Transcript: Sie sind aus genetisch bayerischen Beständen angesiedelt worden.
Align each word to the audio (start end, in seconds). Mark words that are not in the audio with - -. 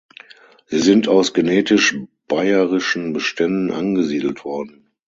Sie 0.65 0.79
sind 0.79 1.07
aus 1.07 1.31
genetisch 1.31 1.95
bayerischen 2.27 3.13
Beständen 3.13 3.69
angesiedelt 3.69 4.43
worden. 4.45 4.89